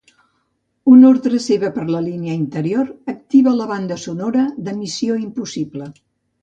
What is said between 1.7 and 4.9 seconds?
per línia interior activa la banda sonora de